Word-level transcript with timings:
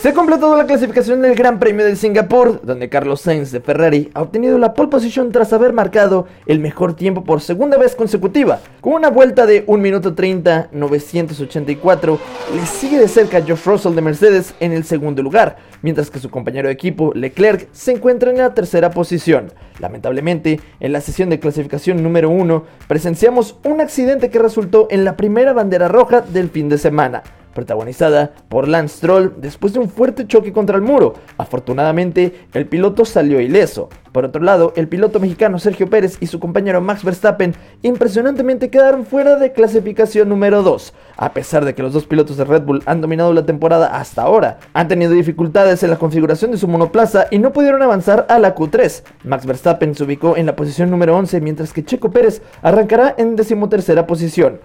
Se 0.00 0.10
ha 0.10 0.14
completado 0.14 0.56
la 0.56 0.66
clasificación 0.66 1.22
del 1.22 1.34
Gran 1.34 1.58
Premio 1.58 1.84
de 1.84 1.96
Singapur, 1.96 2.60
donde 2.62 2.88
Carlos 2.88 3.20
Sainz 3.20 3.50
de 3.50 3.60
Ferrari 3.60 4.10
ha 4.14 4.22
obtenido 4.22 4.56
la 4.56 4.72
pole 4.72 4.90
position 4.90 5.32
tras 5.32 5.52
haber 5.52 5.72
marcado 5.72 6.28
el 6.46 6.60
mejor 6.60 6.94
tiempo 6.94 7.24
por 7.24 7.40
segunda 7.40 7.76
vez 7.76 7.96
consecutiva, 7.96 8.60
con 8.80 8.92
una 8.92 9.10
vuelta 9.10 9.44
de 9.44 9.64
1 9.66 9.82
minuto 9.82 10.14
30 10.14 10.68
984. 10.70 12.20
Le 12.54 12.66
sigue 12.66 13.00
de 13.00 13.08
cerca 13.08 13.42
Geoff 13.42 13.66
Russell 13.66 13.96
de 13.96 14.02
Mercedes 14.02 14.54
en 14.60 14.70
el 14.70 14.84
segundo 14.84 15.20
lugar, 15.20 15.56
mientras 15.82 16.10
que 16.10 16.20
su 16.20 16.30
compañero 16.30 16.68
de 16.68 16.74
equipo 16.74 17.12
Leclerc 17.12 17.68
se 17.72 17.90
encuentra 17.90 18.30
en 18.30 18.38
la 18.38 18.54
tercera 18.54 18.90
posición. 18.90 19.52
Lamentablemente, 19.80 20.60
en 20.78 20.92
la 20.92 21.00
sesión 21.00 21.28
de 21.28 21.40
clasificación 21.40 22.04
número 22.04 22.30
1 22.30 22.64
presenciamos 22.86 23.58
un 23.64 23.80
accidente 23.80 24.30
que 24.30 24.38
resultó 24.38 24.86
en 24.92 25.04
la 25.04 25.16
primera 25.16 25.52
bandera 25.54 25.88
roja 25.88 26.20
del 26.20 26.50
fin 26.50 26.68
de 26.68 26.78
semana 26.78 27.24
protagonizada 27.58 28.30
por 28.48 28.68
Lance 28.68 28.98
Stroll 28.98 29.34
después 29.38 29.72
de 29.72 29.80
un 29.80 29.90
fuerte 29.90 30.28
choque 30.28 30.52
contra 30.52 30.76
el 30.76 30.82
muro. 30.82 31.14
Afortunadamente, 31.38 32.46
el 32.54 32.66
piloto 32.66 33.04
salió 33.04 33.40
ileso. 33.40 33.88
Por 34.12 34.24
otro 34.24 34.40
lado, 34.40 34.72
el 34.76 34.86
piloto 34.86 35.18
mexicano 35.18 35.58
Sergio 35.58 35.90
Pérez 35.90 36.18
y 36.20 36.28
su 36.28 36.38
compañero 36.38 36.80
Max 36.80 37.02
Verstappen 37.02 37.56
impresionantemente 37.82 38.70
quedaron 38.70 39.04
fuera 39.04 39.36
de 39.36 39.52
clasificación 39.52 40.28
número 40.28 40.62
2. 40.62 40.94
A 41.16 41.32
pesar 41.32 41.64
de 41.64 41.74
que 41.74 41.82
los 41.82 41.92
dos 41.92 42.06
pilotos 42.06 42.36
de 42.36 42.44
Red 42.44 42.62
Bull 42.62 42.84
han 42.86 43.00
dominado 43.00 43.32
la 43.34 43.44
temporada 43.44 43.98
hasta 43.98 44.22
ahora, 44.22 44.58
han 44.72 44.86
tenido 44.86 45.10
dificultades 45.10 45.82
en 45.82 45.90
la 45.90 45.98
configuración 45.98 46.52
de 46.52 46.58
su 46.58 46.68
monoplaza 46.68 47.26
y 47.32 47.40
no 47.40 47.52
pudieron 47.52 47.82
avanzar 47.82 48.24
a 48.28 48.38
la 48.38 48.54
Q3. 48.54 49.02
Max 49.24 49.46
Verstappen 49.46 49.96
se 49.96 50.04
ubicó 50.04 50.36
en 50.36 50.46
la 50.46 50.54
posición 50.54 50.90
número 50.90 51.16
11 51.16 51.40
mientras 51.40 51.72
que 51.72 51.84
Checo 51.84 52.12
Pérez 52.12 52.40
arrancará 52.62 53.16
en 53.18 53.34
decimotercera 53.34 54.06
posición. 54.06 54.60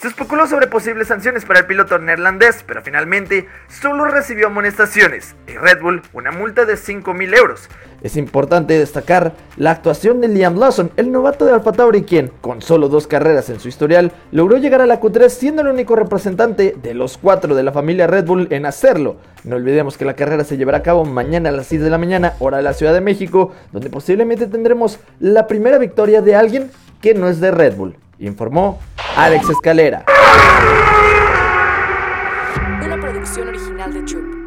Se 0.00 0.06
especuló 0.06 0.46
sobre 0.46 0.68
posibles 0.68 1.08
sanciones 1.08 1.44
para 1.44 1.58
el 1.58 1.66
piloto 1.66 1.98
neerlandés, 1.98 2.62
pero 2.64 2.82
finalmente 2.82 3.48
solo 3.66 4.04
recibió 4.04 4.46
amonestaciones 4.46 5.34
y 5.48 5.56
Red 5.56 5.82
Bull 5.82 6.02
una 6.12 6.30
multa 6.30 6.64
de 6.64 6.74
5.000 6.74 7.36
euros. 7.36 7.68
Es 8.04 8.16
importante 8.16 8.78
destacar 8.78 9.32
la 9.56 9.72
actuación 9.72 10.20
de 10.20 10.28
Liam 10.28 10.56
Lawson, 10.56 10.92
el 10.96 11.10
novato 11.10 11.44
de 11.46 11.52
Alfa 11.52 11.72
quien, 12.06 12.30
con 12.40 12.62
solo 12.62 12.88
dos 12.88 13.08
carreras 13.08 13.50
en 13.50 13.58
su 13.58 13.66
historial, 13.66 14.12
logró 14.30 14.58
llegar 14.58 14.82
a 14.82 14.86
la 14.86 15.00
Q3 15.00 15.30
siendo 15.30 15.62
el 15.62 15.68
único 15.68 15.96
representante 15.96 16.76
de 16.80 16.94
los 16.94 17.18
cuatro 17.18 17.56
de 17.56 17.64
la 17.64 17.72
familia 17.72 18.06
Red 18.06 18.24
Bull 18.24 18.46
en 18.52 18.66
hacerlo. 18.66 19.16
No 19.42 19.56
olvidemos 19.56 19.98
que 19.98 20.04
la 20.04 20.14
carrera 20.14 20.44
se 20.44 20.56
llevará 20.56 20.78
a 20.78 20.82
cabo 20.84 21.04
mañana 21.06 21.48
a 21.48 21.52
las 21.52 21.66
6 21.66 21.80
de 21.80 21.90
la 21.90 21.98
mañana, 21.98 22.34
hora 22.38 22.58
de 22.58 22.62
la 22.62 22.74
Ciudad 22.74 22.94
de 22.94 23.00
México, 23.00 23.52
donde 23.72 23.90
posiblemente 23.90 24.46
tendremos 24.46 25.00
la 25.18 25.48
primera 25.48 25.78
victoria 25.78 26.22
de 26.22 26.36
alguien 26.36 26.70
que 27.02 27.14
no 27.14 27.26
es 27.26 27.40
de 27.40 27.50
Red 27.50 27.74
Bull 27.74 27.96
informó 28.18 28.78
Alex 29.18 29.50
Escalera. 29.50 30.04
Una 32.84 33.00
producción 33.00 33.48
original 33.48 33.92
de 33.92 34.02
True. 34.02 34.37